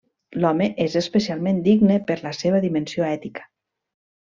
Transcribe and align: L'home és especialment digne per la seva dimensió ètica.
L'home 0.43 0.67
és 0.85 0.95
especialment 1.01 1.61
digne 1.69 2.01
per 2.09 2.19
la 2.25 2.35
seva 2.41 2.65
dimensió 2.67 3.09
ètica. 3.15 3.51